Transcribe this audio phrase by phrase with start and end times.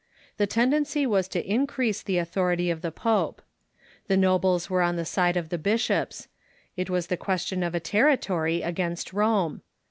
[0.37, 3.39] The tendency was to increase the authority of the pope.
[4.07, 6.27] The nobles Avere on the side of the bishops.
[6.75, 9.61] It was the question of a territory against Rome.